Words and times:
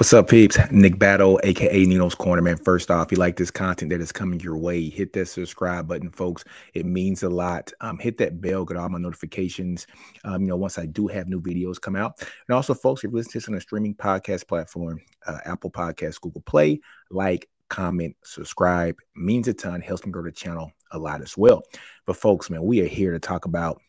What's 0.00 0.14
up, 0.14 0.30
peeps? 0.30 0.56
Nick 0.70 0.98
Battle, 0.98 1.38
aka 1.44 1.84
Nino's 1.84 2.14
Corner, 2.14 2.40
man. 2.40 2.56
First 2.56 2.90
off, 2.90 3.08
if 3.08 3.12
you 3.12 3.18
like 3.18 3.36
this 3.36 3.50
content 3.50 3.90
that 3.90 4.00
is 4.00 4.12
coming 4.12 4.40
your 4.40 4.56
way, 4.56 4.88
hit 4.88 5.12
that 5.12 5.26
subscribe 5.26 5.86
button, 5.86 6.08
folks. 6.08 6.42
It 6.72 6.86
means 6.86 7.22
a 7.22 7.28
lot. 7.28 7.70
Um, 7.82 7.98
hit 7.98 8.16
that 8.16 8.40
bell, 8.40 8.64
get 8.64 8.78
all 8.78 8.88
my 8.88 8.98
notifications. 8.98 9.86
Um, 10.24 10.40
you 10.40 10.48
know, 10.48 10.56
once 10.56 10.78
I 10.78 10.86
do 10.86 11.06
have 11.08 11.28
new 11.28 11.38
videos 11.38 11.78
come 11.78 11.96
out. 11.96 12.18
And 12.48 12.56
also, 12.56 12.72
folks, 12.72 13.04
if 13.04 13.10
you 13.10 13.16
listen 13.18 13.32
to 13.32 13.38
this 13.40 13.48
on 13.48 13.54
a 13.56 13.60
streaming 13.60 13.94
podcast 13.94 14.48
platform, 14.48 15.02
uh, 15.26 15.40
Apple 15.44 15.70
Podcasts, 15.70 16.18
Google 16.18 16.40
Play, 16.40 16.80
like, 17.10 17.50
comment, 17.68 18.16
subscribe. 18.24 18.96
Means 19.14 19.48
a 19.48 19.52
ton, 19.52 19.82
helps 19.82 20.06
me 20.06 20.12
grow 20.12 20.22
the 20.22 20.32
channel 20.32 20.72
a 20.92 20.98
lot 20.98 21.20
as 21.20 21.36
well. 21.36 21.62
But 22.06 22.16
folks, 22.16 22.48
man, 22.48 22.62
we 22.64 22.80
are 22.80 22.88
here 22.88 23.12
to 23.12 23.18
talk 23.18 23.44
about 23.44 23.82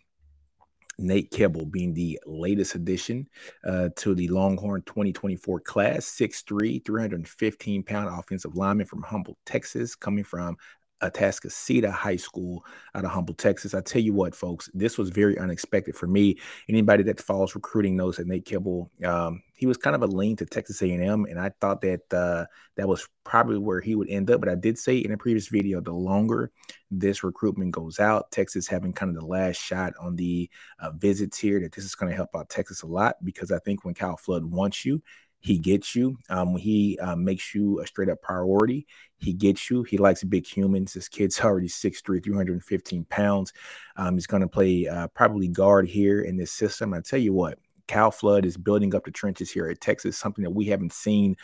Nate 0.97 1.31
Kibble 1.31 1.65
being 1.65 1.93
the 1.93 2.19
latest 2.25 2.75
addition 2.75 3.27
uh, 3.65 3.89
to 3.97 4.13
the 4.13 4.27
Longhorn 4.27 4.83
2024 4.83 5.61
class, 5.61 6.05
6'3, 6.05 6.83
315 6.85 7.83
pound 7.83 8.19
offensive 8.19 8.55
lineman 8.55 8.85
from 8.85 9.01
Humble, 9.03 9.37
Texas, 9.45 9.95
coming 9.95 10.23
from 10.23 10.57
Atascocita 11.01 11.91
High 11.91 12.15
School 12.15 12.65
out 12.95 13.05
of 13.05 13.11
Humble, 13.11 13.33
Texas. 13.33 13.73
I 13.73 13.81
tell 13.81 14.01
you 14.01 14.13
what, 14.13 14.35
folks, 14.35 14.69
this 14.73 14.97
was 14.97 15.09
very 15.09 15.37
unexpected 15.37 15.95
for 15.95 16.07
me. 16.07 16.37
Anybody 16.69 17.03
that 17.03 17.19
follows 17.19 17.55
recruiting 17.55 17.95
knows 17.95 18.17
that 18.17 18.27
Nate 18.27 18.45
Kibble, 18.45 18.91
um, 19.05 19.41
he 19.55 19.65
was 19.65 19.77
kind 19.77 19.95
of 19.95 20.01
a 20.01 20.07
lean 20.07 20.35
to 20.37 20.45
Texas 20.45 20.81
A&M, 20.81 21.25
and 21.25 21.39
I 21.39 21.51
thought 21.61 21.81
that 21.81 22.11
uh, 22.13 22.45
that 22.77 22.87
was 22.87 23.07
probably 23.23 23.57
where 23.57 23.79
he 23.79 23.95
would 23.95 24.09
end 24.09 24.31
up. 24.31 24.39
But 24.39 24.49
I 24.49 24.55
did 24.55 24.77
say 24.77 24.97
in 24.97 25.11
a 25.11 25.17
previous 25.17 25.47
video, 25.49 25.81
the 25.81 25.93
longer 25.93 26.51
this 26.89 27.23
recruitment 27.23 27.71
goes 27.71 27.99
out, 27.99 28.31
Texas 28.31 28.67
having 28.67 28.93
kind 28.93 29.15
of 29.15 29.21
the 29.21 29.27
last 29.27 29.57
shot 29.57 29.93
on 29.99 30.15
the 30.15 30.49
uh, 30.79 30.91
visits 30.91 31.37
here, 31.37 31.59
that 31.59 31.73
this 31.73 31.85
is 31.85 31.95
going 31.95 32.09
to 32.09 32.15
help 32.15 32.29
out 32.35 32.49
Texas 32.49 32.81
a 32.81 32.87
lot 32.87 33.15
because 33.23 33.51
I 33.51 33.59
think 33.59 33.85
when 33.85 33.93
Kyle 33.93 34.17
Flood 34.17 34.45
wants 34.45 34.83
you, 34.83 35.01
he 35.41 35.57
gets 35.57 35.95
you. 35.95 36.17
Um, 36.29 36.55
he 36.55 36.97
uh, 36.99 37.15
makes 37.15 37.53
you 37.53 37.81
a 37.81 37.87
straight 37.87 38.09
up 38.09 38.21
priority. 38.21 38.85
He 39.17 39.33
gets 39.33 39.69
you. 39.69 39.83
He 39.83 39.97
likes 39.97 40.23
big 40.23 40.45
humans. 40.45 40.93
This 40.93 41.09
kid's 41.09 41.39
already 41.43 41.67
6'3, 41.67 42.23
315 42.23 43.05
pounds. 43.05 43.51
Um, 43.97 44.13
he's 44.13 44.27
going 44.27 44.41
to 44.41 44.47
play 44.47 44.87
uh, 44.87 45.07
probably 45.09 45.47
guard 45.47 45.87
here 45.87 46.21
in 46.21 46.37
this 46.37 46.51
system. 46.51 46.93
I 46.93 47.01
tell 47.01 47.19
you 47.19 47.33
what, 47.33 47.57
Kyle 47.87 48.11
Flood 48.11 48.45
is 48.45 48.55
building 48.55 48.95
up 48.95 49.03
the 49.03 49.11
trenches 49.11 49.51
here 49.51 49.67
at 49.67 49.81
Texas, 49.81 50.17
something 50.17 50.43
that 50.43 50.51
we 50.51 50.65
haven't 50.65 50.93
seen 50.93 51.35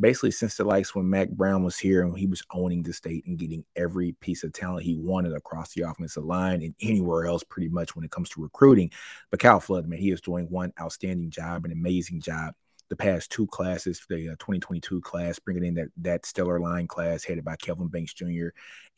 basically 0.00 0.30
since 0.30 0.56
the 0.56 0.64
likes 0.64 0.94
when 0.94 1.08
Mack 1.08 1.28
Brown 1.30 1.62
was 1.62 1.78
here 1.78 2.02
and 2.02 2.16
he 2.16 2.26
was 2.26 2.42
owning 2.52 2.82
the 2.82 2.94
state 2.94 3.26
and 3.26 3.38
getting 3.38 3.62
every 3.76 4.12
piece 4.20 4.42
of 4.42 4.52
talent 4.54 4.84
he 4.84 4.96
wanted 4.96 5.34
across 5.34 5.74
the 5.74 5.82
offensive 5.82 6.24
line 6.24 6.62
and 6.62 6.74
anywhere 6.80 7.26
else, 7.26 7.44
pretty 7.44 7.68
much 7.68 7.94
when 7.94 8.04
it 8.04 8.10
comes 8.10 8.30
to 8.30 8.42
recruiting. 8.42 8.90
But 9.30 9.40
Kyle 9.40 9.60
Flood, 9.60 9.86
man, 9.86 9.98
he 9.98 10.10
is 10.10 10.22
doing 10.22 10.46
one 10.46 10.72
outstanding 10.80 11.30
job, 11.30 11.66
an 11.66 11.72
amazing 11.72 12.22
job 12.22 12.54
the 12.92 12.96
past 12.96 13.30
two 13.30 13.46
classes, 13.46 14.04
the 14.10 14.28
uh, 14.28 14.32
2022 14.32 15.00
class, 15.00 15.38
bringing 15.38 15.64
in 15.64 15.72
that 15.72 15.88
that 15.96 16.26
stellar 16.26 16.60
line 16.60 16.86
class 16.86 17.24
headed 17.24 17.42
by 17.42 17.56
Kelvin 17.56 17.88
Banks 17.88 18.12
Jr. 18.12 18.48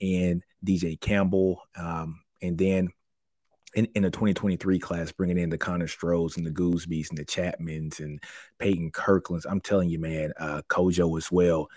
and 0.00 0.42
DJ 0.66 1.00
Campbell, 1.00 1.62
um, 1.76 2.20
and 2.42 2.58
then 2.58 2.88
in, 3.76 3.86
in 3.94 4.02
the 4.02 4.10
2023 4.10 4.80
class, 4.80 5.12
bringing 5.12 5.38
in 5.38 5.48
the 5.48 5.56
Connor 5.56 5.86
Strohs 5.86 6.36
and 6.36 6.44
the 6.44 6.50
Goosebys 6.50 7.10
and 7.10 7.18
the 7.18 7.24
Chapmans 7.24 8.00
and 8.00 8.20
Payton 8.58 8.90
Kirklands. 8.90 9.46
I'm 9.48 9.60
telling 9.60 9.90
you, 9.90 10.00
man, 10.00 10.32
uh, 10.40 10.62
Cojoe 10.68 11.16
as 11.16 11.30
well. 11.30 11.68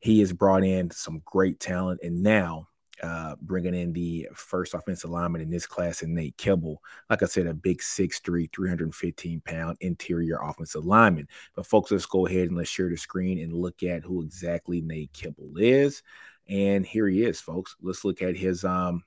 He 0.00 0.18
has 0.18 0.32
brought 0.32 0.64
in 0.64 0.90
some 0.90 1.22
great 1.24 1.60
talent, 1.60 2.00
and 2.02 2.20
now 2.20 2.66
uh, 3.02 3.36
bringing 3.42 3.74
in 3.74 3.92
the 3.92 4.28
first 4.34 4.74
offensive 4.74 5.10
lineman 5.10 5.40
in 5.40 5.50
this 5.50 5.66
class, 5.66 6.02
and 6.02 6.14
Nate 6.14 6.36
Kibble. 6.36 6.82
Like 7.08 7.22
I 7.22 7.26
said, 7.26 7.46
a 7.46 7.54
big 7.54 7.80
6'3, 7.80 8.52
315 8.52 9.40
pound 9.40 9.76
interior 9.80 10.38
offensive 10.42 10.84
lineman. 10.84 11.28
But, 11.54 11.66
folks, 11.66 11.90
let's 11.90 12.06
go 12.06 12.26
ahead 12.26 12.48
and 12.48 12.56
let's 12.56 12.70
share 12.70 12.88
the 12.88 12.96
screen 12.96 13.40
and 13.40 13.52
look 13.52 13.82
at 13.82 14.02
who 14.02 14.22
exactly 14.22 14.80
Nate 14.80 15.12
Kibble 15.12 15.52
is. 15.56 16.02
And 16.48 16.84
here 16.84 17.08
he 17.08 17.22
is, 17.22 17.40
folks. 17.40 17.76
Let's 17.80 18.04
look 18.04 18.22
at 18.22 18.36
his 18.36 18.64
um 18.64 19.04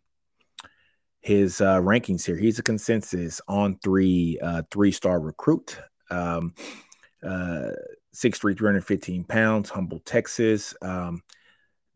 his 1.21 1.61
uh, 1.61 1.80
rankings 1.80 2.25
here. 2.25 2.37
He's 2.37 2.60
a 2.60 2.64
consensus 2.64 3.42
on 3.48 3.80
three 3.80 4.39
uh, 4.42 4.64
three 4.71 4.92
star 4.92 5.20
recruit. 5.20 5.77
Um, 6.10 6.54
uh, 7.25 7.71
6'3, 8.14 8.58
315 8.58 9.23
pounds, 9.23 9.70
Humble, 9.70 9.99
Texas. 10.05 10.75
Um, 10.81 11.23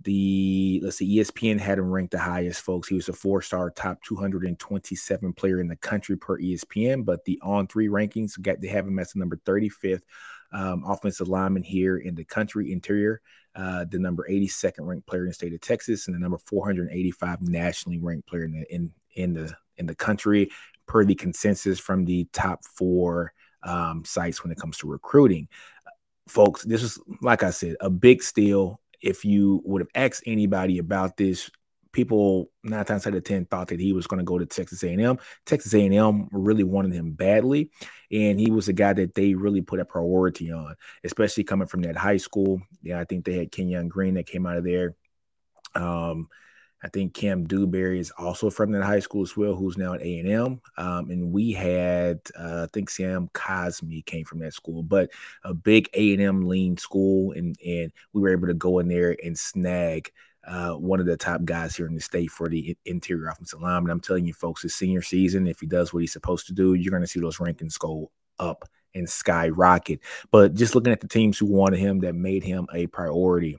the 0.07 0.79
let's 0.81 0.95
see, 0.95 1.17
ESPN 1.19 1.59
had 1.59 1.77
him 1.77 1.91
ranked 1.91 2.11
the 2.11 2.19
highest, 2.19 2.61
folks. 2.61 2.87
He 2.87 2.95
was 2.95 3.09
a 3.09 3.13
four-star, 3.13 3.71
top 3.71 4.01
227 4.03 5.33
player 5.33 5.59
in 5.59 5.67
the 5.67 5.75
country 5.75 6.15
per 6.15 6.39
ESPN. 6.39 7.03
But 7.03 7.25
the 7.25 7.37
On3 7.43 7.89
rankings 7.89 8.41
got 8.41 8.61
they 8.61 8.69
have 8.69 8.87
him 8.87 8.99
as 8.99 9.11
the 9.11 9.19
number 9.19 9.35
35th 9.35 10.03
um, 10.53 10.85
offensive 10.87 11.27
lineman 11.27 11.61
here 11.61 11.97
in 11.97 12.15
the 12.15 12.23
country 12.23 12.71
interior, 12.71 13.19
uh, 13.53 13.83
the 13.91 13.99
number 13.99 14.25
82nd 14.31 14.87
ranked 14.87 15.07
player 15.07 15.23
in 15.23 15.27
the 15.27 15.33
state 15.33 15.53
of 15.53 15.59
Texas, 15.59 16.07
and 16.07 16.15
the 16.15 16.19
number 16.19 16.37
485 16.37 17.41
nationally 17.41 17.99
ranked 17.99 18.29
player 18.29 18.45
in 18.45 18.53
the 18.53 18.73
in 18.73 18.93
in 19.15 19.33
the 19.33 19.53
in 19.75 19.87
the 19.87 19.95
country 19.95 20.49
per 20.85 21.03
the 21.03 21.15
consensus 21.15 21.81
from 21.81 22.05
the 22.05 22.25
top 22.31 22.63
four 22.63 23.33
um, 23.63 24.05
sites 24.05 24.41
when 24.41 24.53
it 24.53 24.57
comes 24.57 24.77
to 24.77 24.87
recruiting. 24.87 25.49
Folks, 26.29 26.63
this 26.63 26.81
is 26.81 26.97
like 27.21 27.43
I 27.43 27.49
said, 27.49 27.75
a 27.81 27.89
big 27.89 28.23
steal 28.23 28.79
if 29.01 29.25
you 29.25 29.61
would 29.65 29.81
have 29.81 29.89
asked 29.95 30.23
anybody 30.25 30.77
about 30.79 31.17
this, 31.17 31.49
people 31.91 32.51
nine 32.63 32.85
times 32.85 33.07
out 33.07 33.15
of 33.15 33.23
ten 33.23 33.45
thought 33.45 33.69
that 33.69 33.79
he 33.79 33.93
was 33.93 34.07
going 34.07 34.19
to 34.19 34.23
go 34.23 34.37
to 34.37 34.45
Texas 34.45 34.83
A&M. 34.83 35.17
Texas 35.45 35.73
A&M 35.73 36.27
really 36.31 36.63
wanted 36.63 36.93
him 36.93 37.11
badly, 37.11 37.71
and 38.11 38.39
he 38.39 38.51
was 38.51 38.67
a 38.67 38.73
guy 38.73 38.93
that 38.93 39.15
they 39.15 39.33
really 39.33 39.61
put 39.61 39.79
a 39.79 39.85
priority 39.85 40.51
on, 40.51 40.75
especially 41.03 41.43
coming 41.43 41.67
from 41.67 41.81
that 41.81 41.97
high 41.97 42.17
school. 42.17 42.61
Yeah, 42.81 42.99
I 42.99 43.05
think 43.05 43.25
they 43.25 43.37
had 43.37 43.51
Kenyon 43.51 43.87
Green 43.87 44.15
that 44.15 44.27
came 44.27 44.45
out 44.45 44.57
of 44.57 44.63
there. 44.63 44.95
Um, 45.75 46.29
I 46.83 46.89
think 46.89 47.13
Kam 47.13 47.47
Dewberry 47.47 47.99
is 47.99 48.11
also 48.17 48.49
from 48.49 48.71
that 48.71 48.83
high 48.83 48.99
school 48.99 49.23
as 49.23 49.35
well, 49.35 49.55
who's 49.55 49.77
now 49.77 49.93
at 49.93 50.01
A 50.01 50.19
and 50.19 50.29
M. 50.29 50.61
Um, 50.77 51.09
and 51.09 51.31
we 51.31 51.51
had, 51.51 52.19
uh, 52.39 52.63
I 52.63 52.67
think 52.71 52.89
Sam 52.89 53.29
Cosmi 53.33 54.05
came 54.05 54.25
from 54.25 54.39
that 54.39 54.53
school, 54.53 54.83
but 54.83 55.09
a 55.43 55.53
big 55.53 55.89
A 55.93 56.13
and 56.13 56.21
M 56.21 56.47
lean 56.47 56.77
school, 56.77 57.31
and 57.31 57.55
and 57.65 57.91
we 58.13 58.21
were 58.21 58.29
able 58.29 58.47
to 58.47 58.53
go 58.53 58.79
in 58.79 58.87
there 58.87 59.15
and 59.23 59.37
snag 59.37 60.11
uh, 60.47 60.73
one 60.73 60.99
of 60.99 61.05
the 61.05 61.17
top 61.17 61.43
guys 61.43 61.75
here 61.75 61.87
in 61.87 61.95
the 61.95 62.01
state 62.01 62.31
for 62.31 62.47
the 62.47 62.77
interior 62.85 63.27
offensive 63.27 63.61
line. 63.61 63.83
And 63.83 63.91
I'm 63.91 63.99
telling 63.99 64.25
you, 64.25 64.33
folks, 64.33 64.61
his 64.61 64.75
senior 64.75 65.01
season, 65.01 65.47
if 65.47 65.59
he 65.59 65.67
does 65.67 65.93
what 65.93 65.99
he's 65.99 66.13
supposed 66.13 66.47
to 66.47 66.53
do, 66.53 66.73
you're 66.73 66.91
going 66.91 67.01
to 67.01 67.07
see 67.07 67.19
those 67.19 67.37
rankings 67.37 67.77
go 67.77 68.11
up 68.39 68.63
and 68.95 69.09
skyrocket. 69.09 69.99
But 70.31 70.53
just 70.53 70.73
looking 70.73 70.93
at 70.93 71.01
the 71.01 71.07
teams 71.07 71.37
who 71.37 71.47
wanted 71.47 71.79
him, 71.79 71.99
that 71.99 72.15
made 72.15 72.43
him 72.43 72.67
a 72.73 72.87
priority 72.87 73.57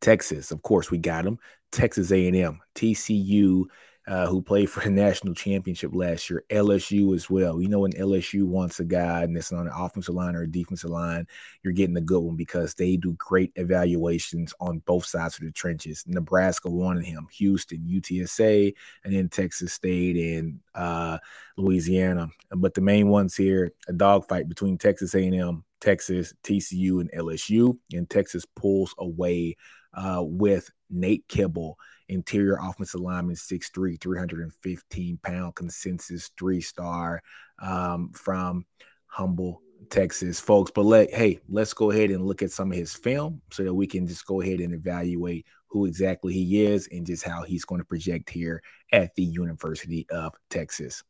Texas, 0.00 0.50
of 0.50 0.62
course, 0.62 0.90
we 0.90 0.98
got 0.98 1.24
them. 1.24 1.38
Texas 1.70 2.12
A&M, 2.12 2.60
TCU, 2.74 3.64
uh, 4.08 4.26
who 4.26 4.40
played 4.40 4.70
for 4.70 4.80
the 4.80 4.90
national 4.90 5.34
championship 5.34 5.90
last 5.94 6.30
year, 6.30 6.42
LSU 6.48 7.14
as 7.14 7.28
well. 7.28 7.60
You 7.60 7.68
know, 7.68 7.80
when 7.80 7.92
LSU 7.92 8.44
wants 8.44 8.80
a 8.80 8.84
guy 8.84 9.22
and 9.22 9.36
it's 9.36 9.52
on 9.52 9.66
an 9.66 9.72
offensive 9.74 10.14
line 10.14 10.34
or 10.34 10.42
a 10.42 10.50
defensive 10.50 10.88
line, 10.88 11.26
you're 11.62 11.74
getting 11.74 11.96
a 11.96 12.00
good 12.02 12.20
one 12.20 12.34
because 12.34 12.74
they 12.74 12.96
do 12.96 13.12
great 13.18 13.52
evaluations 13.56 14.54
on 14.60 14.78
both 14.86 15.04
sides 15.04 15.36
of 15.36 15.44
the 15.44 15.52
trenches. 15.52 16.04
Nebraska 16.06 16.70
wanted 16.70 17.04
him, 17.04 17.28
Houston, 17.32 17.80
UTSA, 17.86 18.72
and 19.04 19.14
then 19.14 19.28
Texas 19.28 19.74
State 19.74 20.16
and 20.16 20.58
uh, 20.74 21.18
Louisiana. 21.58 22.28
But 22.50 22.72
the 22.72 22.80
main 22.80 23.08
ones 23.08 23.36
here, 23.36 23.72
a 23.88 23.92
dogfight 23.92 24.48
between 24.48 24.78
Texas 24.78 25.14
A&M, 25.14 25.64
Texas, 25.82 26.32
TCU, 26.42 27.02
and 27.02 27.12
LSU, 27.12 27.78
and 27.92 28.08
Texas 28.08 28.46
pulls 28.56 28.94
away 28.98 29.54
uh, 29.94 30.22
with 30.22 30.70
Nate 30.90 31.26
Kibble, 31.28 31.78
interior 32.08 32.58
offensive 32.60 33.00
lineman, 33.00 33.36
6'3, 33.36 34.00
315 34.00 35.18
pound 35.22 35.54
consensus 35.54 36.30
three 36.38 36.60
star 36.60 37.22
um, 37.60 38.10
from 38.12 38.64
Humble, 39.06 39.62
Texas, 39.90 40.40
folks. 40.40 40.70
But 40.74 40.84
let 40.84 41.12
hey, 41.12 41.40
let's 41.48 41.72
go 41.72 41.90
ahead 41.90 42.10
and 42.10 42.24
look 42.24 42.42
at 42.42 42.52
some 42.52 42.70
of 42.70 42.78
his 42.78 42.94
film 42.94 43.40
so 43.50 43.64
that 43.64 43.74
we 43.74 43.86
can 43.86 44.06
just 44.06 44.26
go 44.26 44.40
ahead 44.40 44.60
and 44.60 44.74
evaluate 44.74 45.46
who 45.68 45.86
exactly 45.86 46.32
he 46.32 46.64
is 46.64 46.88
and 46.90 47.06
just 47.06 47.24
how 47.24 47.42
he's 47.42 47.64
going 47.64 47.80
to 47.80 47.84
project 47.84 48.30
here 48.30 48.62
at 48.92 49.14
the 49.14 49.22
University 49.22 50.06
of 50.10 50.34
Texas. 50.50 51.02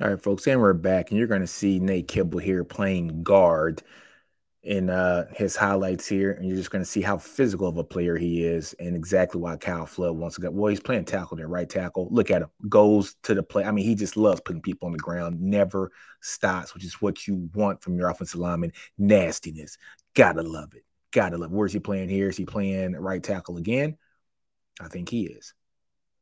All 0.00 0.10
right, 0.10 0.22
folks, 0.22 0.46
and 0.46 0.60
we're 0.60 0.72
back, 0.72 1.10
and 1.10 1.18
you're 1.18 1.28
going 1.28 1.40
to 1.40 1.46
see 1.46 1.78
Nate 1.78 2.08
Kibble 2.08 2.40
here 2.40 2.64
playing 2.64 3.22
guard 3.22 3.82
in 4.64 4.88
uh, 4.88 5.26
his 5.30 5.54
highlights 5.54 6.06
here, 6.06 6.32
and 6.32 6.46
you're 6.46 6.56
just 6.56 6.70
going 6.70 6.82
to 6.82 6.90
see 6.90 7.02
how 7.02 7.18
physical 7.18 7.68
of 7.68 7.76
a 7.76 7.84
player 7.84 8.16
he 8.16 8.44
is, 8.44 8.74
and 8.80 8.96
exactly 8.96 9.40
why 9.40 9.56
Kyle 9.56 9.84
Flood 9.84 10.16
wants 10.16 10.36
to 10.36 10.42
go. 10.42 10.50
Well, 10.50 10.70
he's 10.70 10.80
playing 10.80 11.04
tackle 11.04 11.36
there, 11.36 11.48
right 11.48 11.68
tackle. 11.68 12.08
Look 12.10 12.30
at 12.30 12.42
him, 12.42 12.48
goes 12.68 13.14
to 13.24 13.34
the 13.34 13.42
play. 13.42 13.64
I 13.64 13.70
mean, 13.70 13.84
he 13.84 13.94
just 13.94 14.16
loves 14.16 14.40
putting 14.40 14.62
people 14.62 14.86
on 14.86 14.92
the 14.92 14.98
ground, 14.98 15.40
never 15.40 15.92
stops, 16.22 16.72
which 16.72 16.84
is 16.84 16.94
what 16.94 17.26
you 17.26 17.50
want 17.54 17.82
from 17.82 17.96
your 17.98 18.08
offensive 18.08 18.40
lineman. 18.40 18.72
Nastiness, 18.96 19.76
gotta 20.14 20.42
love 20.42 20.74
it, 20.74 20.84
gotta 21.12 21.36
love. 21.36 21.52
It. 21.52 21.56
Where's 21.56 21.72
he 21.72 21.80
playing 21.80 22.08
here? 22.08 22.30
Is 22.30 22.36
he 22.36 22.46
playing 22.46 22.92
right 22.92 23.22
tackle 23.22 23.58
again? 23.58 23.98
I 24.80 24.88
think 24.88 25.10
he 25.10 25.26
is. 25.26 25.52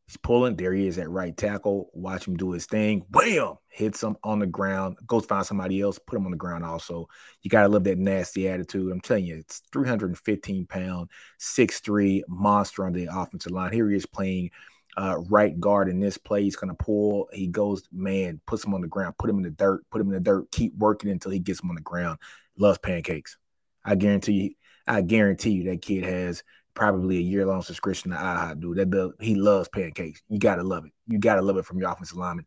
He's 0.07 0.17
pulling. 0.17 0.57
There 0.57 0.73
he 0.73 0.87
is 0.87 0.99
at 0.99 1.09
right 1.09 1.37
tackle. 1.37 1.91
Watch 1.95 2.27
him 2.27 2.37
do 2.37 2.51
his 2.51 2.67
thing. 2.67 3.05
Wham! 3.11 3.55
Hits 3.69 4.03
him 4.03 4.17
on 4.23 4.41
the 4.41 4.47
ground. 4.47 4.99
Goes 5.07 5.25
find 5.25 5.47
somebody 5.47 5.81
else. 5.81 5.99
Put 5.99 6.17
him 6.19 6.27
on 6.27 6.33
the 6.33 6.37
ground 6.37 6.65
also. 6.65 7.09
You 7.43 7.51
got 7.51 7.63
to 7.63 7.69
love 7.69 7.85
that 7.85 7.99
nasty 7.99 8.49
attitude. 8.49 8.93
I'm 8.93 9.01
telling 9.01 9.25
you, 9.25 9.37
it's 9.37 9.63
315 9.73 10.67
pound, 10.67 11.09
6'3 11.41 12.23
monster 12.29 12.85
on 12.85 12.93
the 12.93 13.09
offensive 13.11 13.53
line. 13.53 13.73
Here 13.73 13.89
he 13.89 13.97
is 13.97 14.07
playing 14.07 14.51
uh, 14.97 15.19
right 15.31 15.59
guard 15.59 15.89
in 15.89 16.01
this 16.01 16.19
play. 16.19 16.43
He's 16.43 16.57
going 16.57 16.75
to 16.75 16.85
pull. 16.85 17.29
He 17.33 17.47
goes, 17.47 17.83
man, 17.93 18.41
puts 18.47 18.65
him 18.65 18.75
on 18.75 18.83
the 18.83 18.89
ground, 18.89 19.15
put 19.19 19.31
him 19.31 19.39
in 19.39 19.45
the 19.45 19.51
dirt, 19.51 19.85
put 19.91 20.01
him 20.01 20.09
in 20.09 20.15
the 20.15 20.21
dirt, 20.21 20.51
keep 20.51 20.75
working 20.77 21.11
until 21.11 21.31
he 21.31 21.39
gets 21.39 21.63
him 21.63 21.71
on 21.71 21.77
the 21.77 21.83
ground. 21.83 22.19
Loves 22.59 22.79
pancakes. 22.79 23.37
I 23.85 23.95
guarantee 23.95 24.33
you, 24.33 24.51
I 24.87 25.01
guarantee 25.01 25.51
you 25.53 25.65
that 25.71 25.83
kid 25.83 26.05
has 26.05 26.43
probably 26.75 27.19
a 27.19 27.21
year 27.21 27.47
long 27.47 27.63
subscription 27.63 28.11
to 28.11 28.17
IHOP, 28.17 28.61
dude. 28.61 28.79
That 28.79 28.91
does, 28.91 29.13
he 29.21 29.35
loves 29.35 29.69
pancakes. 29.69 30.23
You 30.29 30.39
gotta 30.39 30.63
love 30.63 30.85
it. 30.85 30.93
You 31.07 31.19
gotta 31.19 31.43
love 31.43 31.57
it 31.57 31.65
from 31.65 31.79
your 31.79 31.91
offensive 31.91 32.17
lineman. 32.17 32.47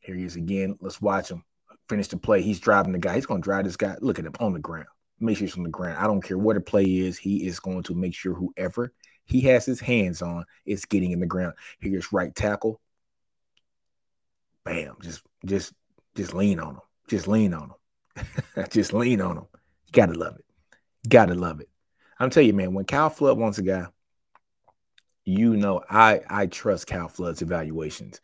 Here 0.00 0.14
he 0.14 0.24
is 0.24 0.36
again. 0.36 0.76
Let's 0.80 1.00
watch 1.00 1.30
him 1.30 1.44
finish 1.88 2.08
the 2.08 2.16
play. 2.16 2.42
He's 2.42 2.60
driving 2.60 2.92
the 2.92 2.98
guy. 2.98 3.14
He's 3.14 3.26
gonna 3.26 3.40
drive 3.40 3.64
this 3.64 3.76
guy. 3.76 3.96
Look 4.00 4.18
at 4.18 4.24
him 4.24 4.34
on 4.40 4.52
the 4.52 4.58
ground. 4.58 4.86
Make 5.18 5.38
sure 5.38 5.46
he's 5.46 5.56
on 5.56 5.62
the 5.62 5.70
ground. 5.70 5.98
I 5.98 6.06
don't 6.06 6.20
care 6.20 6.38
what 6.38 6.54
the 6.54 6.60
play 6.60 6.84
is. 6.84 7.16
He 7.16 7.46
is 7.46 7.60
going 7.60 7.82
to 7.84 7.94
make 7.94 8.14
sure 8.14 8.34
whoever 8.34 8.92
he 9.24 9.40
has 9.42 9.64
his 9.64 9.80
hands 9.80 10.22
on 10.22 10.44
is 10.64 10.84
getting 10.84 11.12
in 11.12 11.20
the 11.20 11.26
ground. 11.26 11.54
Here's 11.80 12.12
right 12.12 12.34
tackle. 12.34 12.80
Bam. 14.64 14.96
Just 15.02 15.22
just 15.44 15.72
just 16.14 16.34
lean 16.34 16.60
on 16.60 16.74
him. 16.74 16.80
Just 17.08 17.28
lean 17.28 17.54
on 17.54 17.70
him. 17.70 18.66
just 18.70 18.92
lean 18.92 19.20
on 19.20 19.38
him. 19.38 19.46
You 19.86 19.92
gotta 19.92 20.14
love 20.14 20.36
it. 20.36 20.44
Gotta 21.08 21.34
love 21.34 21.60
it. 21.60 21.68
I'm 22.18 22.30
telling 22.30 22.48
you, 22.48 22.54
man, 22.54 22.74
when 22.74 22.84
Kyle 22.84 23.10
Flood 23.10 23.38
wants 23.38 23.58
a 23.58 23.62
guy, 23.62 23.86
you 25.24 25.56
know, 25.56 25.82
I 25.90 26.20
I 26.28 26.46
trust 26.46 26.86
Kyle 26.86 27.08
Flood's 27.08 27.42
evaluations. 27.42 28.20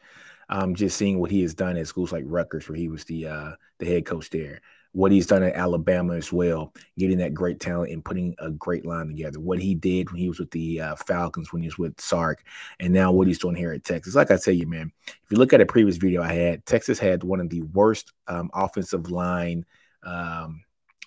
Um, 0.49 0.75
just 0.75 0.97
seeing 0.97 1.19
what 1.19 1.31
he 1.31 1.43
has 1.43 1.55
done 1.55 1.77
at 1.77 1.87
schools 1.87 2.13
like 2.13 2.25
Rutgers, 2.27 2.69
where 2.69 2.77
he 2.77 2.89
was 2.89 3.05
the 3.05 3.27
uh, 3.27 3.53
the 3.79 3.87
head 3.87 4.07
coach 4.07 4.31
there, 4.31 4.61
what 4.93 5.11
he's 5.11 5.27
done 5.27 5.43
at 5.43 5.55
Alabama 5.55 6.15
as 6.15 6.33
well, 6.33 6.73
getting 6.99 7.19
that 7.19 7.35
great 7.35 7.59
talent 7.59 7.91
and 7.91 8.05
putting 8.05 8.35
a 8.39 8.51
great 8.51 8.87
line 8.87 9.09
together. 9.09 9.41
What 9.41 9.59
he 9.59 9.75
did 9.75 10.11
when 10.11 10.21
he 10.21 10.29
was 10.29 10.39
with 10.39 10.51
the 10.51 10.81
uh, 10.81 10.97
Falcons, 10.97 11.53
when 11.53 11.63
he 11.63 11.69
was 11.69 11.79
with 11.79 12.01
Sark, 12.01 12.45
and 12.81 12.93
now 12.93 13.13
what 13.13 13.27
he's 13.27 13.39
doing 13.39 13.57
here 13.57 13.73
at 13.73 13.85
Texas. 13.85 14.15
Like 14.15 14.31
I 14.31 14.37
tell 14.37 14.55
you, 14.55 14.67
man, 14.67 14.93
if 15.07 15.31
you 15.31 15.39
look 15.39 15.53
at 15.53 15.61
a 15.61 15.67
previous 15.67 15.97
video 15.97 16.23
I 16.23 16.33
had, 16.33 16.67
Texas 16.67 16.99
had 16.99 17.25
one 17.25 17.41
of 17.41 17.49
the 17.49 17.63
worst 17.63 18.13
um, 18.29 18.51
offensive 18.55 19.11
line 19.11 19.65
um, 20.05 20.63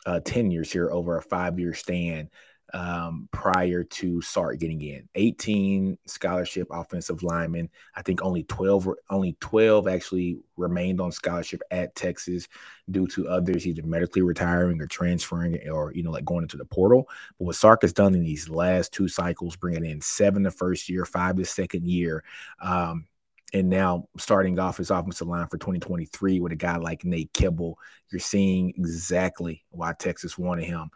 uh, 0.05 0.19
tenures 0.21 0.71
here 0.71 0.89
over 0.91 1.17
a 1.17 1.21
five 1.21 1.59
year 1.59 1.73
stand 1.73 2.29
um, 2.75 3.29
prior 3.31 3.85
to 3.85 4.21
Sark 4.21 4.59
getting 4.59 4.81
in. 4.81 5.07
18 5.15 5.97
scholarship 6.07 6.67
offensive 6.69 7.23
linemen. 7.23 7.69
I 7.95 8.01
think 8.01 8.21
only 8.21 8.43
12 8.43 8.89
only 9.09 9.37
12 9.39 9.87
actually 9.87 10.39
remained 10.57 10.99
on 10.99 11.13
scholarship 11.13 11.61
at 11.71 11.95
Texas 11.95 12.49
due 12.91 13.07
to 13.07 13.29
others 13.29 13.65
either 13.65 13.81
medically 13.83 14.21
retiring 14.23 14.81
or 14.81 14.87
transferring 14.87 15.57
or 15.69 15.93
you 15.93 16.03
know 16.03 16.11
like 16.11 16.25
going 16.25 16.43
into 16.43 16.57
the 16.57 16.65
portal. 16.65 17.07
But 17.39 17.45
what 17.45 17.55
Sark 17.55 17.83
has 17.83 17.93
done 17.93 18.13
in 18.13 18.23
these 18.23 18.49
last 18.49 18.91
two 18.91 19.07
cycles, 19.07 19.55
bringing 19.55 19.85
in 19.85 20.01
seven 20.01 20.43
the 20.43 20.51
first 20.51 20.89
year, 20.89 21.05
five 21.05 21.37
the 21.37 21.45
second 21.45 21.87
year. 21.87 22.25
Um, 22.59 23.05
and 23.53 23.69
now 23.69 24.09
starting 24.17 24.59
off 24.59 24.77
his 24.77 24.91
offensive 24.91 25.29
line 25.29 25.47
for 25.47 25.57
2023 25.57 26.41
with 26.41 26.51
a 26.51 26.57
guy 26.57 26.75
like 26.75 27.05
Nate 27.05 27.31
Kibble, 27.31 27.79
you're 28.11 28.19
seeing 28.19 28.73
exactly 28.75 29.63
why 29.69 29.93
Texas 29.93 30.37
wanted 30.37 30.65
him 30.65 30.89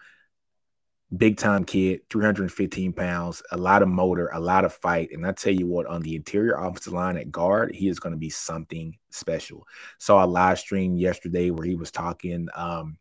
big 1.16 1.38
time 1.38 1.64
kid, 1.64 2.02
315 2.10 2.94
pounds, 2.94 3.42
a 3.52 3.58
lot 3.58 3.82
of 3.82 3.88
motor, 3.88 4.30
a 4.34 4.40
lot 4.40 4.66
of 4.66 4.74
fight. 4.74 5.10
And 5.12 5.26
I 5.26 5.32
tell 5.32 5.54
you 5.54 5.68
what, 5.68 5.88
on 5.88 6.02
the 6.02 6.16
interior 6.16 6.54
offensive 6.54 6.94
line 6.94 7.18
at 7.18 7.32
guard, 7.32 7.74
he 7.74 7.88
is 7.88 8.00
going 8.00 8.14
to 8.14 8.20
be 8.20 8.30
something 8.30 8.96
special. 9.10 9.68
Saw 9.98 10.24
a 10.24 10.28
live 10.28 10.60
stream 10.60 10.96
yesterday 10.96 11.50
where 11.50 11.66
he 11.66 11.76
was 11.76 11.92
talking 11.92 12.48
um, 12.54 12.98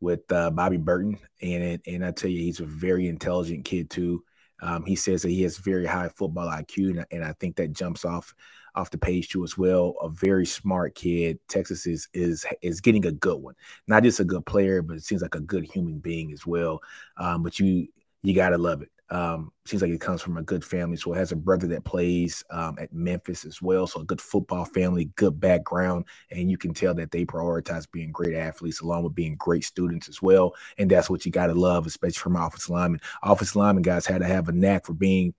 with 0.00 0.30
uh, 0.30 0.50
Bobby 0.50 0.76
Burton, 0.76 1.18
and 1.40 1.80
and 1.86 2.04
I 2.04 2.10
tell 2.10 2.30
you, 2.30 2.40
he's 2.40 2.60
a 2.60 2.66
very 2.66 3.08
intelligent 3.08 3.64
kid 3.64 3.88
too. 3.88 4.22
Um, 4.60 4.84
he 4.84 4.96
says 4.96 5.22
that 5.22 5.30
he 5.30 5.42
has 5.42 5.58
very 5.58 5.86
high 5.86 6.08
football 6.08 6.48
IQ, 6.48 6.90
and, 6.90 7.06
and 7.10 7.24
I 7.24 7.32
think 7.34 7.56
that 7.56 7.72
jumps 7.72 8.04
off 8.04 8.34
off 8.76 8.90
the 8.90 8.98
page 8.98 9.30
too 9.30 9.42
as 9.42 9.56
well. 9.56 9.96
A 10.00 10.08
very 10.08 10.46
smart 10.46 10.94
kid. 10.94 11.38
Texas 11.48 11.86
is 11.86 12.08
is 12.12 12.44
is 12.62 12.80
getting 12.80 13.06
a 13.06 13.12
good 13.12 13.38
one. 13.38 13.54
Not 13.86 14.02
just 14.02 14.20
a 14.20 14.24
good 14.24 14.46
player, 14.46 14.82
but 14.82 14.96
it 14.96 15.04
seems 15.04 15.22
like 15.22 15.34
a 15.34 15.40
good 15.40 15.64
human 15.64 15.98
being 15.98 16.32
as 16.32 16.46
well. 16.46 16.80
Um, 17.16 17.42
but 17.42 17.58
you 17.58 17.88
you 18.22 18.34
gotta 18.34 18.58
love 18.58 18.82
it. 18.82 18.90
Um, 19.08 19.52
seems 19.64 19.82
like 19.82 19.92
it 19.92 20.00
comes 20.00 20.20
from 20.20 20.36
a 20.36 20.42
good 20.42 20.64
family. 20.64 20.96
So 20.96 21.12
it 21.12 21.18
has 21.18 21.30
a 21.30 21.36
brother 21.36 21.68
that 21.68 21.84
plays 21.84 22.42
um, 22.50 22.76
at 22.80 22.92
Memphis 22.92 23.44
as 23.44 23.62
well. 23.62 23.86
So 23.86 24.00
a 24.00 24.04
good 24.04 24.20
football 24.20 24.64
family, 24.64 25.10
good 25.14 25.38
background, 25.38 26.06
and 26.32 26.50
you 26.50 26.58
can 26.58 26.74
tell 26.74 26.92
that 26.94 27.12
they 27.12 27.24
prioritize 27.24 27.86
being 27.90 28.10
great 28.10 28.34
athletes 28.34 28.80
along 28.80 29.04
with 29.04 29.14
being 29.14 29.36
great 29.36 29.64
students 29.64 30.08
as 30.08 30.20
well. 30.20 30.54
And 30.76 30.90
that's 30.90 31.08
what 31.08 31.24
you 31.24 31.30
got 31.30 31.46
to 31.46 31.54
love, 31.54 31.86
especially 31.86 32.18
from 32.18 32.36
offensive 32.36 32.70
linemen. 32.70 33.00
Offensive 33.22 33.56
linemen 33.56 33.82
guys 33.82 34.06
had 34.06 34.22
to 34.22 34.26
have 34.26 34.48
a 34.48 34.52
knack 34.52 34.86
for 34.86 34.94
being 34.94 35.34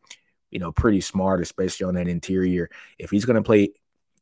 you 0.51 0.59
know, 0.59 0.71
pretty 0.71 1.01
smart, 1.01 1.41
especially 1.41 1.85
on 1.85 1.95
that 1.95 2.07
interior. 2.07 2.69
If 2.99 3.11
he's 3.11 3.25
going 3.25 3.35
to 3.35 3.43
play 3.43 3.71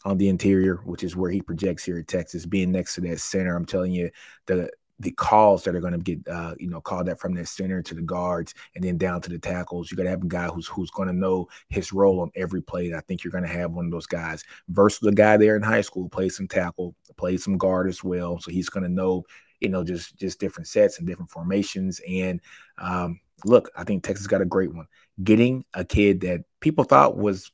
on 0.03 0.17
the 0.17 0.29
interior, 0.29 0.77
which 0.85 1.03
is 1.03 1.15
where 1.15 1.31
he 1.31 1.41
projects 1.41 1.83
here 1.83 1.97
at 1.97 2.07
Texas, 2.07 2.45
being 2.45 2.71
next 2.71 2.95
to 2.95 3.01
that 3.01 3.19
center, 3.19 3.55
I'm 3.55 3.65
telling 3.65 3.91
you, 3.91 4.09
the 4.45 4.69
the 4.99 5.11
calls 5.11 5.63
that 5.63 5.75
are 5.75 5.81
going 5.81 5.93
to 5.93 5.99
get 5.99 6.25
uh, 6.27 6.55
you 6.57 6.69
know 6.69 6.79
called 6.79 7.07
that 7.07 7.19
from 7.19 7.33
that 7.35 7.47
center 7.47 7.81
to 7.81 7.93
the 7.93 8.01
guards 8.01 8.53
and 8.75 8.83
then 8.83 8.97
down 8.97 9.21
to 9.21 9.29
the 9.29 9.39
tackles. 9.39 9.91
You 9.91 9.97
got 9.97 10.03
to 10.03 10.09
have 10.09 10.23
a 10.23 10.27
guy 10.27 10.47
who's 10.47 10.67
who's 10.67 10.91
going 10.91 11.07
to 11.07 11.13
know 11.13 11.47
his 11.69 11.91
role 11.91 12.21
on 12.21 12.31
every 12.35 12.61
play. 12.61 12.87
And 12.87 12.95
I 12.95 13.01
think 13.01 13.23
you're 13.23 13.31
going 13.31 13.43
to 13.43 13.49
have 13.49 13.71
one 13.71 13.85
of 13.85 13.91
those 13.91 14.07
guys 14.07 14.43
versus 14.69 14.99
the 15.01 15.11
guy 15.11 15.37
there 15.37 15.55
in 15.55 15.63
high 15.63 15.81
school 15.81 16.07
plays 16.07 16.37
some 16.37 16.47
tackle, 16.47 16.95
plays 17.17 17.43
some 17.43 17.57
guard 17.57 17.89
as 17.89 18.03
well. 18.03 18.39
So 18.39 18.51
he's 18.51 18.69
going 18.69 18.83
to 18.83 18.89
know 18.89 19.23
you 19.59 19.69
know 19.69 19.83
just 19.83 20.17
just 20.17 20.39
different 20.39 20.67
sets 20.67 20.97
and 20.97 21.07
different 21.07 21.31
formations. 21.31 21.99
And 22.07 22.39
um, 22.77 23.19
look, 23.43 23.69
I 23.75 23.83
think 23.83 24.03
Texas 24.03 24.27
got 24.27 24.41
a 24.41 24.45
great 24.45 24.73
one 24.73 24.87
getting 25.23 25.63
a 25.73 25.85
kid 25.85 26.21
that 26.21 26.43
people 26.59 26.83
thought 26.83 27.17
was 27.17 27.51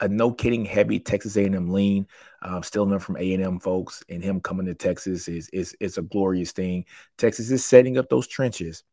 a 0.00 0.08
no 0.08 0.30
kidding 0.30 0.64
heavy 0.64 0.98
Texas 1.00 1.36
A&M 1.36 1.70
lean, 1.70 2.06
uh, 2.42 2.60
stealing 2.60 2.98
from 2.98 3.16
A&M 3.16 3.60
folks, 3.60 4.02
and 4.08 4.22
him 4.22 4.40
coming 4.40 4.66
to 4.66 4.74
Texas 4.74 5.28
is 5.28 5.48
is 5.50 5.74
is 5.80 5.98
a 5.98 6.02
glorious 6.02 6.52
thing. 6.52 6.84
Texas 7.16 7.50
is 7.50 7.64
setting 7.64 7.96
up 7.96 8.08
those 8.08 8.26
trenches 8.26 8.84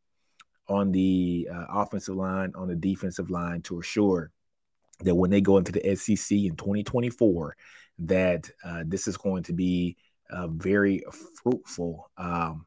on 0.67 0.91
the 0.91 1.47
uh, 1.51 1.65
offensive 1.69 2.15
line, 2.15 2.53
on 2.55 2.69
the 2.69 2.75
defensive 2.75 3.29
line 3.29 3.61
to 3.63 3.79
assure 3.79 4.31
that 5.01 5.15
when 5.15 5.29
they 5.29 5.41
go 5.41 5.57
into 5.57 5.73
the 5.73 5.95
SEC 5.95 6.37
in 6.37 6.55
2024, 6.55 7.57
that 7.99 8.49
uh, 8.63 8.83
this 8.85 9.07
is 9.07 9.17
going 9.17 9.43
to 9.43 9.51
be 9.51 9.97
a 10.29 10.47
very 10.47 11.03
fruitful 11.41 12.09
um, 12.17 12.65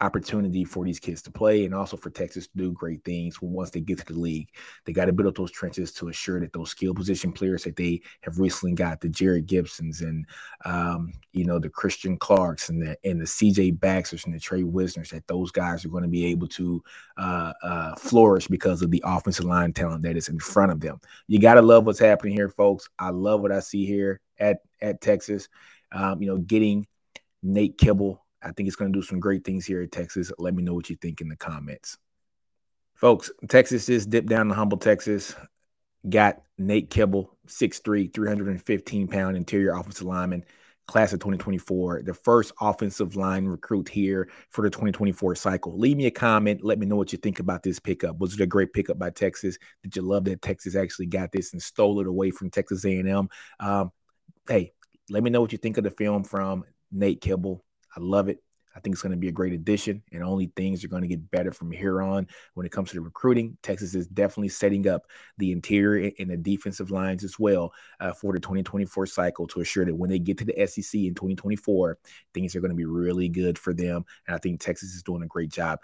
opportunity 0.00 0.64
for 0.64 0.84
these 0.84 1.00
kids 1.00 1.22
to 1.22 1.30
play 1.30 1.64
and 1.64 1.74
also 1.74 1.96
for 1.96 2.10
Texas 2.10 2.46
to 2.46 2.56
do 2.56 2.72
great 2.72 3.04
things 3.04 3.40
once 3.40 3.70
they 3.70 3.80
get 3.80 3.98
to 3.98 4.12
the 4.12 4.18
league. 4.18 4.48
They 4.84 4.92
got 4.92 5.06
to 5.06 5.12
build 5.12 5.28
up 5.28 5.34
those 5.36 5.50
trenches 5.50 5.92
to 5.94 6.08
assure 6.08 6.40
that 6.40 6.52
those 6.52 6.70
skill 6.70 6.94
position 6.94 7.32
players 7.32 7.64
that 7.64 7.76
they 7.76 8.02
have 8.22 8.38
recently 8.38 8.74
got, 8.74 9.00
the 9.00 9.08
Jared 9.08 9.46
Gibsons 9.46 10.00
and 10.00 10.26
um, 10.64 11.12
you 11.32 11.44
know 11.44 11.58
the 11.58 11.68
Christian 11.68 12.16
Clarks 12.16 12.68
and 12.68 12.80
the 12.82 12.96
and 13.04 13.20
the 13.20 13.24
CJ 13.24 13.78
Baxters 13.78 14.24
and 14.24 14.34
the 14.34 14.40
Tre 14.40 14.62
Wisners, 14.62 15.10
that 15.10 15.26
those 15.26 15.50
guys 15.50 15.84
are 15.84 15.90
going 15.90 16.02
to 16.02 16.08
be 16.08 16.26
able 16.26 16.48
to 16.48 16.82
uh, 17.16 17.52
uh, 17.62 17.94
flourish 17.96 18.48
because 18.48 18.82
of 18.82 18.90
the 18.90 19.02
offensive 19.04 19.44
line 19.44 19.72
talent 19.72 20.02
that 20.02 20.16
is 20.16 20.28
in 20.28 20.38
front 20.38 20.72
of 20.72 20.80
them. 20.80 21.00
You 21.26 21.40
got 21.40 21.54
to 21.54 21.62
love 21.62 21.86
what's 21.86 21.98
happening 21.98 22.34
here, 22.34 22.48
folks. 22.48 22.88
I 22.98 23.10
love 23.10 23.40
what 23.40 23.52
I 23.52 23.60
see 23.60 23.86
here 23.86 24.20
at 24.38 24.58
at 24.80 25.00
Texas. 25.00 25.48
Um, 25.90 26.20
you 26.20 26.28
know, 26.28 26.38
getting 26.38 26.86
Nate 27.42 27.78
Kibble 27.78 28.24
I 28.42 28.52
think 28.52 28.66
it's 28.66 28.76
going 28.76 28.92
to 28.92 28.98
do 28.98 29.04
some 29.04 29.20
great 29.20 29.44
things 29.44 29.66
here 29.66 29.82
at 29.82 29.92
Texas. 29.92 30.32
Let 30.38 30.54
me 30.54 30.62
know 30.62 30.74
what 30.74 30.90
you 30.90 30.96
think 30.96 31.20
in 31.20 31.28
the 31.28 31.36
comments. 31.36 31.96
Folks, 32.94 33.30
Texas 33.48 33.86
just 33.86 34.10
dipped 34.10 34.28
down 34.28 34.48
to 34.48 34.54
Humble, 34.54 34.78
Texas. 34.78 35.34
Got 36.08 36.42
Nate 36.58 36.90
Kibble, 36.90 37.36
6'3, 37.46 38.12
315 38.12 39.08
pound 39.08 39.36
interior 39.36 39.74
offensive 39.74 40.06
lineman, 40.06 40.44
class 40.88 41.12
of 41.12 41.20
2024, 41.20 42.02
the 42.02 42.14
first 42.14 42.52
offensive 42.60 43.14
line 43.14 43.44
recruit 43.44 43.88
here 43.88 44.28
for 44.50 44.62
the 44.62 44.70
2024 44.70 45.36
cycle. 45.36 45.78
Leave 45.78 45.96
me 45.96 46.06
a 46.06 46.10
comment. 46.10 46.64
Let 46.64 46.78
me 46.78 46.86
know 46.86 46.96
what 46.96 47.12
you 47.12 47.18
think 47.18 47.38
about 47.38 47.62
this 47.62 47.78
pickup. 47.78 48.18
Was 48.18 48.34
it 48.34 48.40
a 48.40 48.46
great 48.46 48.72
pickup 48.72 48.98
by 48.98 49.10
Texas? 49.10 49.58
Did 49.82 49.94
you 49.94 50.02
love 50.02 50.24
that 50.24 50.42
Texas 50.42 50.74
actually 50.74 51.06
got 51.06 51.30
this 51.30 51.52
and 51.52 51.62
stole 51.62 52.00
it 52.00 52.06
away 52.06 52.30
from 52.30 52.50
Texas 52.50 52.84
A&M? 52.84 53.28
Um, 53.60 53.92
hey, 54.48 54.72
let 55.10 55.22
me 55.22 55.30
know 55.30 55.40
what 55.40 55.52
you 55.52 55.58
think 55.58 55.76
of 55.76 55.84
the 55.84 55.90
film 55.90 56.24
from 56.24 56.64
Nate 56.90 57.20
Kibble. 57.20 57.64
I 57.98 58.00
love 58.00 58.28
it. 58.28 58.42
I 58.76 58.80
think 58.80 58.94
it's 58.94 59.02
going 59.02 59.10
to 59.10 59.18
be 59.18 59.26
a 59.26 59.32
great 59.32 59.52
addition, 59.52 60.04
and 60.12 60.22
only 60.22 60.52
things 60.54 60.84
are 60.84 60.88
going 60.88 61.02
to 61.02 61.08
get 61.08 61.32
better 61.32 61.50
from 61.50 61.72
here 61.72 62.00
on 62.00 62.28
when 62.54 62.64
it 62.64 62.70
comes 62.70 62.90
to 62.90 62.94
the 62.94 63.00
recruiting. 63.00 63.58
Texas 63.60 63.92
is 63.96 64.06
definitely 64.06 64.50
setting 64.50 64.86
up 64.86 65.06
the 65.36 65.50
interior 65.50 66.12
and 66.20 66.30
the 66.30 66.36
defensive 66.36 66.92
lines 66.92 67.24
as 67.24 67.40
well 67.40 67.72
uh, 67.98 68.12
for 68.12 68.32
the 68.32 68.38
2024 68.38 69.06
cycle 69.06 69.48
to 69.48 69.60
assure 69.60 69.84
that 69.84 69.96
when 69.96 70.10
they 70.10 70.20
get 70.20 70.38
to 70.38 70.44
the 70.44 70.66
SEC 70.66 70.94
in 70.94 71.14
2024, 71.14 71.98
things 72.34 72.54
are 72.54 72.60
going 72.60 72.70
to 72.70 72.76
be 72.76 72.84
really 72.84 73.28
good 73.28 73.58
for 73.58 73.74
them. 73.74 74.04
And 74.28 74.36
I 74.36 74.38
think 74.38 74.60
Texas 74.60 74.94
is 74.94 75.02
doing 75.02 75.22
a 75.24 75.26
great 75.26 75.50
job. 75.50 75.80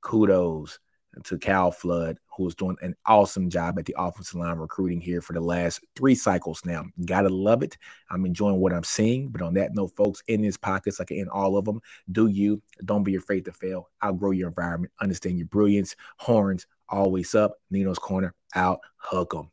Kudos 0.00 0.78
to 1.24 1.38
Kyle 1.38 1.70
Flood, 1.70 2.18
who 2.36 2.46
is 2.46 2.54
doing 2.54 2.76
an 2.82 2.94
awesome 3.06 3.48
job 3.48 3.78
at 3.78 3.84
the 3.84 3.94
offensive 3.98 4.36
line 4.36 4.58
recruiting 4.58 5.00
here 5.00 5.20
for 5.20 5.32
the 5.32 5.40
last 5.40 5.80
three 5.94 6.14
cycles 6.14 6.62
now. 6.64 6.84
Gotta 7.04 7.28
love 7.28 7.62
it. 7.62 7.78
I'm 8.10 8.26
enjoying 8.26 8.58
what 8.60 8.72
I'm 8.72 8.84
seeing. 8.84 9.28
But 9.28 9.42
on 9.42 9.54
that 9.54 9.74
note, 9.74 9.94
folks, 9.96 10.22
in 10.28 10.42
his 10.42 10.56
pockets, 10.56 10.98
like 10.98 11.10
in 11.10 11.28
all 11.28 11.56
of 11.56 11.64
them, 11.64 11.80
do 12.12 12.26
you. 12.28 12.62
Don't 12.84 13.04
be 13.04 13.16
afraid 13.16 13.44
to 13.46 13.52
fail. 13.52 13.90
Outgrow 14.04 14.32
your 14.32 14.48
environment. 14.48 14.92
Understand 15.00 15.38
your 15.38 15.48
brilliance. 15.48 15.96
Horns 16.18 16.66
always 16.88 17.34
up. 17.34 17.58
Nino's 17.70 17.98
Corner 17.98 18.34
out. 18.54 18.80
Hook 18.96 19.34
'em. 19.36 19.50